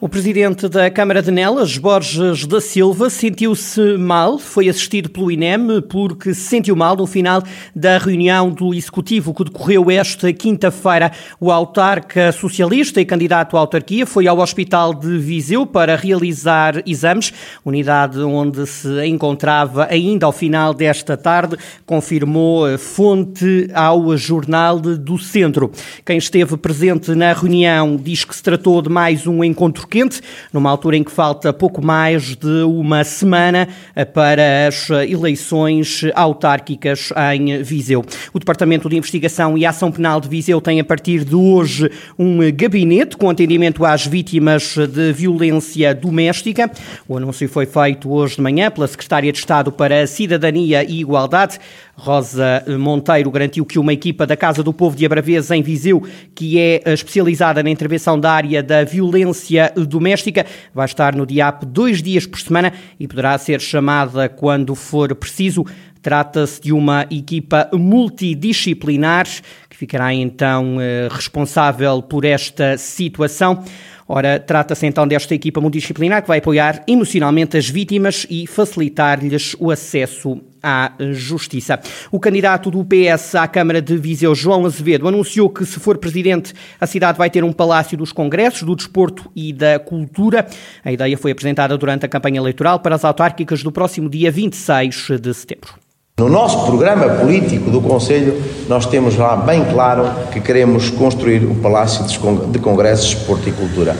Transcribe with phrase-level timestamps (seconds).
[0.00, 5.82] O presidente da Câmara de Nelas, Borges da Silva, sentiu-se mal, foi assistido pelo INEM
[5.88, 7.42] porque se sentiu mal no final
[7.74, 11.10] da reunião do Executivo que decorreu esta quinta-feira.
[11.40, 17.32] O autarca socialista e candidato à autarquia foi ao Hospital de Viseu para realizar exames,
[17.64, 25.72] unidade onde se encontrava ainda ao final desta tarde, confirmou fonte ao Jornal do Centro.
[26.06, 30.20] Quem esteve presente na reunião diz que se tratou de mais um encontro quente,
[30.52, 33.68] numa altura em que falta pouco mais de uma semana
[34.12, 38.04] para as eleições autárquicas em Viseu.
[38.32, 42.38] O Departamento de Investigação e Ação Penal de Viseu tem a partir de hoje um
[42.52, 46.70] gabinete com atendimento às vítimas de violência doméstica.
[47.08, 51.00] O anúncio foi feito hoje de manhã pela Secretária de Estado para a Cidadania e
[51.00, 51.58] Igualdade.
[51.94, 56.58] Rosa Monteiro garantiu que uma equipa da Casa do Povo de Abraveza, em Viseu, que
[56.58, 62.26] é especializada na intervenção da área da violência doméstica, vai estar no DIAP dois dias
[62.26, 65.64] por semana e poderá ser chamada quando for preciso.
[66.00, 69.26] Trata-se de uma equipa multidisciplinar
[69.68, 73.64] que ficará então eh, responsável por esta situação.
[74.10, 79.70] Ora, trata-se então desta equipa multidisciplinar que vai apoiar emocionalmente as vítimas e facilitar-lhes o
[79.70, 81.78] acesso à justiça.
[82.10, 86.54] O candidato do PS à Câmara de Viseu, João Azevedo, anunciou que, se for presidente,
[86.80, 90.46] a cidade vai ter um palácio dos congressos, do desporto e da cultura.
[90.82, 95.20] A ideia foi apresentada durante a campanha eleitoral para as autárquicas do próximo dia 26
[95.20, 95.87] de setembro.
[96.18, 101.54] No nosso programa político do Conselho, nós temos lá bem claro que queremos construir o
[101.54, 102.04] Palácio
[102.50, 103.94] de Congressos, Desporto e Cultura.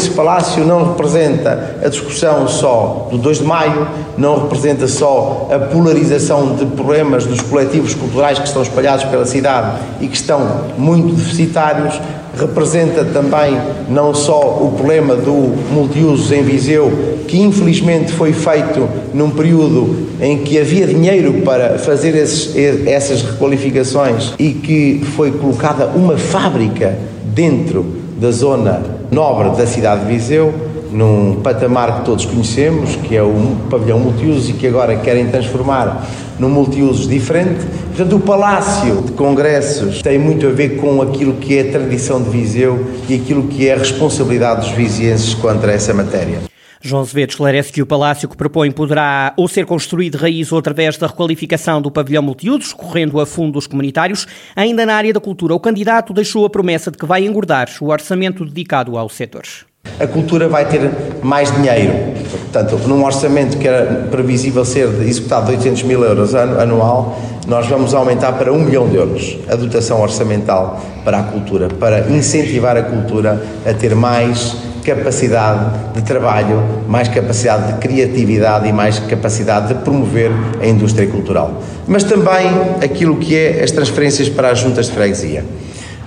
[0.00, 5.58] Esse palácio não representa a discussão só do 2 de maio, não representa só a
[5.58, 11.14] polarização de problemas dos coletivos culturais que estão espalhados pela cidade e que estão muito
[11.14, 12.00] deficitários,
[12.34, 16.90] representa também não só o problema do multiusos em Viseu,
[17.28, 22.56] que infelizmente foi feito num período em que havia dinheiro para fazer esses,
[22.86, 27.84] essas requalificações e que foi colocada uma fábrica dentro
[28.18, 30.52] da zona nobre da cidade de Viseu,
[30.92, 36.06] num patamar que todos conhecemos, que é o pavilhão multiusos e que agora querem transformar
[36.38, 37.64] num multiusos diferente.
[37.88, 42.20] Portanto, o Palácio de Congressos tem muito a ver com aquilo que é a tradição
[42.20, 46.49] de Viseu e aquilo que é a responsabilidade dos vizienses contra essa matéria.
[46.82, 50.58] João Azevedo esclarece que o palácio que propõe poderá ou ser construído de raiz ou
[50.58, 54.26] através da requalificação do pavilhão multiusos, correndo a fundos comunitários.
[54.56, 57.88] Ainda na área da cultura, o candidato deixou a promessa de que vai engordar o
[57.90, 59.66] orçamento dedicado aos setores.
[59.98, 60.90] A cultura vai ter
[61.22, 61.92] mais dinheiro.
[62.30, 67.92] Portanto, num orçamento que era previsível ser executado de 800 mil euros anual, nós vamos
[67.92, 72.82] aumentar para 1 milhão de euros a dotação orçamental para a cultura, para incentivar a
[72.82, 79.74] cultura a ter mais capacidade de trabalho, mais capacidade de criatividade e mais capacidade de
[79.82, 80.30] promover
[80.60, 81.62] a indústria cultural.
[81.86, 82.48] Mas também
[82.82, 85.44] aquilo que é as transferências para as juntas de freguesia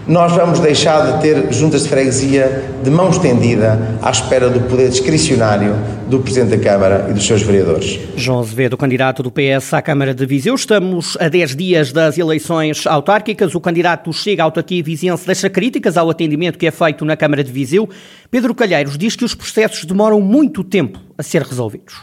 [0.06, 4.90] nós vamos deixar de ter juntas de freguesia de mão estendida à espera do poder
[4.90, 5.76] discricionário
[6.08, 8.00] do Presidente da Câmara e dos seus vereadores.
[8.18, 10.56] João Azevedo, candidato do PS à Câmara de Viseu.
[10.56, 13.56] Estamos a 10 dias das eleições autárquicas.
[13.56, 17.44] O candidato chega à autarquia viziense deixa críticas ao atendimento que é feito na Câmara
[17.44, 17.90] de Viseu.
[18.30, 21.96] Pedro Calheiros diz que os processos demoram muito tempo a ser resolvidos.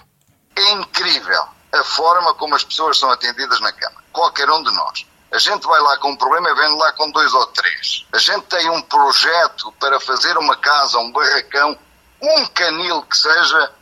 [0.57, 4.01] É incrível a forma como as pessoas são atendidas na Câmara.
[4.11, 7.11] Qualquer um de nós a gente vai lá com um problema e vem lá com
[7.11, 8.07] dois ou três.
[8.13, 11.79] A gente tem um projeto para fazer uma casa, um barracão,
[12.21, 13.73] um canil que seja,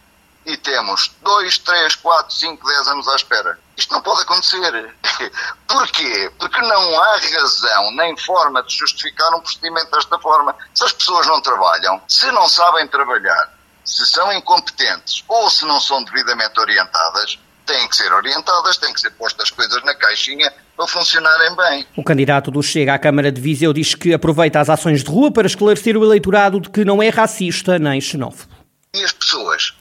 [0.44, 3.58] e temos dois, três, quatro, cinco, dez anos à espera.
[3.76, 4.94] Isto não pode acontecer.
[5.68, 6.32] Porquê?
[6.38, 10.56] Porque não há razão nem forma de justificar um procedimento desta forma.
[10.74, 13.52] Se as pessoas não trabalham, se não sabem trabalhar,
[13.84, 19.00] se são incompetentes ou se não são devidamente orientadas, têm que ser orientadas, têm que
[19.00, 21.86] ser postas coisas na caixinha para funcionarem bem.
[21.96, 25.30] O candidato do Chega à Câmara de Viseu diz que aproveita as ações de rua
[25.30, 28.54] para esclarecer o eleitorado de que não é racista nem xenófobo.
[28.94, 29.74] E as pessoas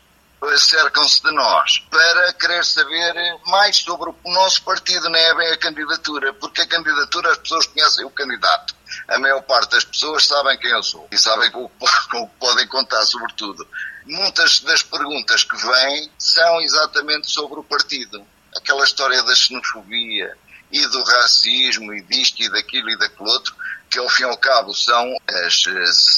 [0.56, 3.14] cercam-se de nós para querer saber
[3.48, 7.66] mais sobre o nosso partido, não é bem a candidatura, porque a candidatura as pessoas
[7.68, 8.76] conhecem o candidato.
[9.08, 12.68] A maior parte das pessoas sabem quem eu sou e sabem com o que podem
[12.68, 13.68] contar, sobretudo
[14.08, 18.26] muitas das perguntas que vêm são exatamente sobre o partido.
[18.56, 20.36] Aquela história da xenofobia
[20.72, 23.56] e do racismo e disto e daquilo e daquele outro,
[23.90, 25.16] que ao fim e ao cabo são
[25.46, 25.64] as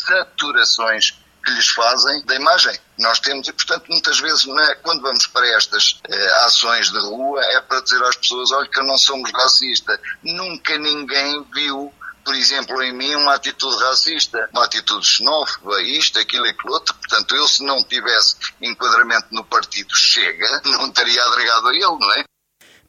[0.05, 2.77] saturações que lhes fazem da imagem.
[2.99, 7.41] Nós temos, e portanto, muitas vezes, é, quando vamos para estas eh, ações de rua,
[7.43, 9.99] é para dizer às pessoas: olha, que não somos racistas.
[10.23, 11.93] Nunca ninguém viu
[12.23, 16.93] por exemplo, em mim uma atitude racista, uma atitude xenófoba, isto, aquilo aquilo outro.
[16.93, 22.13] Portanto, eu se não tivesse enquadramento no partido Chega, não teria adregado a ele, não
[22.13, 22.23] é?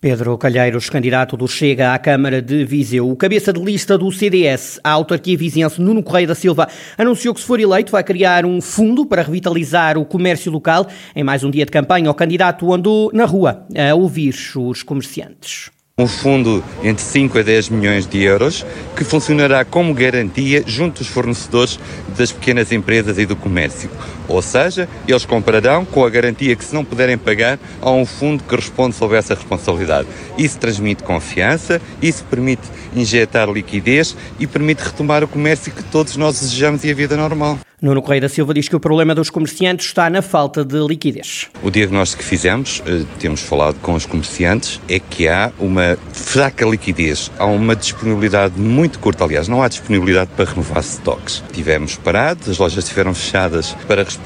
[0.00, 3.10] Pedro Calheiros, candidato do Chega à Câmara de Viseu.
[3.10, 7.40] O cabeça de lista do CDS, a autarquia vizinhense Nuno Correia da Silva, anunciou que
[7.40, 10.86] se for eleito vai criar um fundo para revitalizar o comércio local.
[11.14, 15.70] Em mais um dia de campanha, o candidato andou na rua a ouvir os comerciantes
[15.98, 18.64] um fundo entre 5 a 10 milhões de euros
[18.96, 21.78] que funcionará como garantia junto dos fornecedores
[22.16, 23.90] das pequenas empresas e do comércio.
[24.30, 28.44] Ou seja, eles comprarão com a garantia que se não puderem pagar, há um fundo
[28.44, 30.06] que responde sobre essa responsabilidade.
[30.38, 32.62] Isso transmite confiança, isso permite
[32.94, 37.58] injetar liquidez e permite retomar o comércio que todos nós desejamos e a vida normal.
[37.82, 41.48] Nuno Correia da Silva diz que o problema dos comerciantes está na falta de liquidez.
[41.62, 46.66] O diagnóstico que fizemos, eh, temos falado com os comerciantes, é que há uma fraca
[46.66, 51.42] liquidez, há uma disponibilidade muito curta, aliás, não há disponibilidade para renovar stocks.
[51.54, 54.19] Tivemos parados, as lojas estiveram fechadas para responder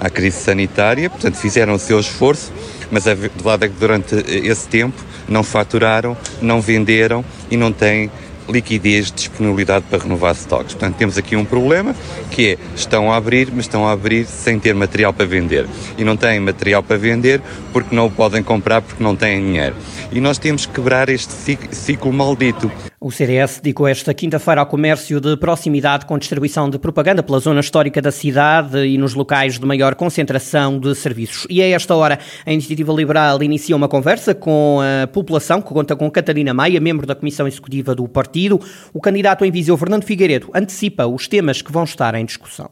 [0.00, 2.52] à crise sanitária, portanto fizeram o seu esforço,
[2.90, 8.10] mas a verdade é que durante esse tempo não faturaram, não venderam e não têm
[8.48, 10.74] liquidez, disponibilidade para renovar stocks.
[10.74, 11.94] Portanto, temos aqui um problema
[12.30, 15.66] que é, estão a abrir, mas estão a abrir sem ter material para vender.
[15.98, 17.42] E não têm material para vender
[17.76, 19.76] porque não o podem comprar porque não têm dinheiro.
[20.10, 21.30] E nós temos que quebrar este
[21.72, 22.72] ciclo maldito.
[22.98, 27.60] O CDS dedicou esta quinta-feira ao comércio de proximidade com distribuição de propaganda pela zona
[27.60, 31.46] histórica da cidade e nos locais de maior concentração de serviços.
[31.50, 35.94] E a esta hora, a Iniciativa Liberal inicia uma conversa com a população, que conta
[35.94, 38.58] com Catarina Maia, membro da Comissão Executiva do partido.
[38.94, 42.70] O candidato em Viseu, Fernando Figueiredo, antecipa os temas que vão estar em discussão.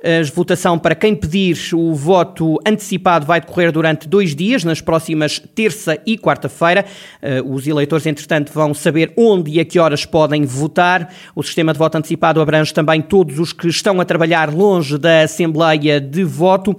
[0.00, 5.40] A votação para quem pedir o voto antecipado vai decorrer durante dois dias, nas próximas
[5.40, 6.84] terça e quarta-feira.
[7.20, 11.12] Eh, os eleitores, entretanto, vão saber onde e a que horas podem votar.
[11.34, 15.22] O sistema de voto antecipado abrange também todos os que estão a trabalhar longe da
[15.22, 16.76] Assembleia de Voto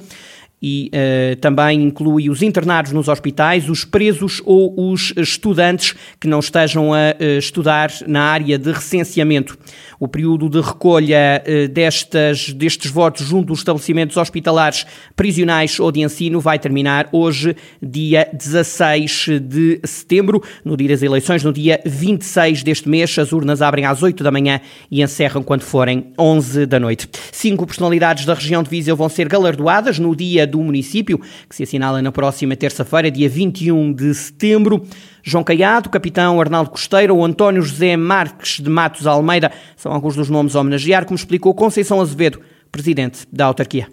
[0.68, 6.40] e uh, também inclui os internados nos hospitais, os presos ou os estudantes que não
[6.40, 9.56] estejam a uh, estudar na área de recenseamento.
[10.00, 16.02] O período de recolha uh, destas, destes votos junto dos estabelecimentos hospitalares, prisionais ou de
[16.02, 20.42] ensino vai terminar hoje, dia 16 de setembro.
[20.64, 24.32] No dia das eleições, no dia 26 deste mês, as urnas abrem às 8 da
[24.32, 24.60] manhã
[24.90, 27.08] e encerram quando forem 11 da noite.
[27.32, 31.20] Cinco personalidades da região de Viseu vão ser galardoadas no dia do município,
[31.50, 34.84] que se assinala na próxima terça-feira, dia 21 de setembro.
[35.24, 40.30] João Caiado, capitão Arnaldo Costeiro ou António José Marques de Matos Almeida são alguns dos
[40.30, 42.40] nomes a homenagear, como explicou Conceição Azevedo,
[42.72, 43.88] presidente da autarquia.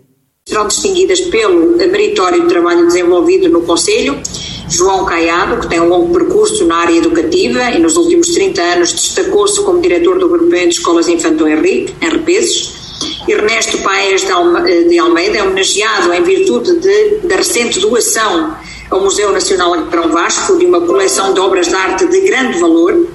[0.45, 4.21] Serão distinguidas pelo meritório trabalho desenvolvido no Conselho,
[4.69, 8.92] João Caiado, que tem um longo percurso na área educativa e nos últimos 30 anos
[8.92, 12.81] destacou-se como diretor do Grupo de Escolas Infanto Henrique, em Repeses,
[13.28, 18.56] Ernesto Paes de Almeida é homenageado em virtude de, da recente doação
[18.90, 22.59] ao Museu Nacional de Grão Vasco de uma coleção de obras de arte de grande
[22.59, 23.06] valor.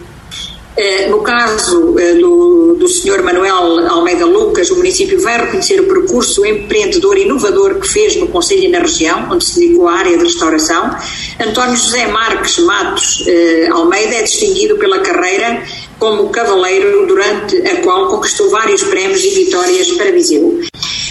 [0.76, 3.24] Eh, no caso eh, do, do Sr.
[3.24, 8.28] Manuel Almeida Lucas, o município vai reconhecer o percurso empreendedor e inovador que fez no
[8.28, 10.96] Conselho e na região, onde se dedicou à área de restauração.
[11.40, 15.64] António José Marques Matos eh, Almeida é distinguido pela carreira
[16.00, 20.62] como cavaleiro, durante a qual conquistou vários prémios e vitórias para Viseu.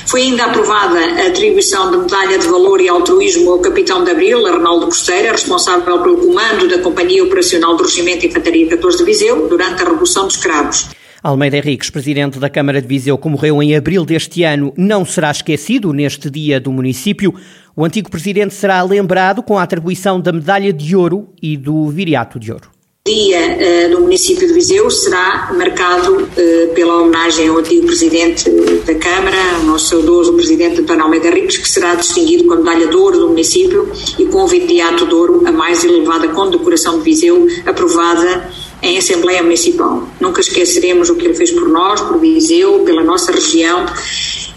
[0.07, 4.47] Foi ainda aprovada a atribuição de medalha de valor e altruísmo ao capitão de Abril,
[4.47, 9.49] Arnaldo Costeira, responsável pelo comando da Companhia Operacional do Regimento de Infantaria 14 de Viseu,
[9.49, 10.89] durante a Revolução dos Cravos.
[11.23, 15.33] Almeida Henriques, presidente da Câmara de Viseu, que morreu em abril deste ano, não será
[15.33, 17.35] esquecido neste dia do município.
[17.75, 22.39] O antigo presidente será lembrado com a atribuição da Medalha de Ouro e do Viriato
[22.39, 22.76] de Ouro
[23.07, 28.51] dia uh, do município de Viseu será marcado uh, pela homenagem ao antigo presidente
[28.85, 32.89] da Câmara, o nosso saudoso presidente António Almeida Ricos, que será distinguido com a medalha
[32.89, 37.05] de ouro do município e com o viriato de ouro, a mais elevada condecoração de
[37.05, 38.51] Viseu, aprovada
[38.83, 40.09] em Assembleia Municipal.
[40.21, 43.87] Nunca esqueceremos o que ele fez por nós, por Viseu, pela nossa região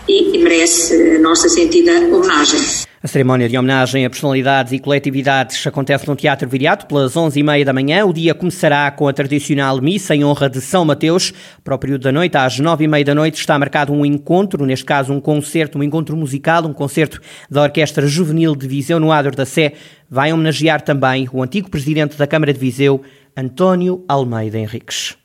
[0.07, 2.88] e merece a nossa sentida homenagem.
[3.01, 7.71] A cerimónia de homenagem a personalidades e coletividades acontece no Teatro Viriato pelas 11h30 da
[7.71, 8.05] manhã.
[8.05, 11.31] O dia começará com a tradicional missa em honra de São Mateus.
[11.63, 15.13] Para o período da noite, às 9h30 da noite, está marcado um encontro, neste caso
[15.13, 19.45] um concerto, um encontro musical, um concerto da Orquestra Juvenil de Viseu no Adro da
[19.45, 19.75] Sé.
[20.09, 23.01] Vai homenagear também o antigo presidente da Câmara de Viseu,
[23.33, 25.18] António Almeida Henriques.